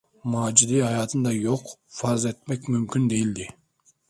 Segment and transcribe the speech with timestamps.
[0.31, 3.47] Macide’yi hayatında yok farz etmek mümkün değildi.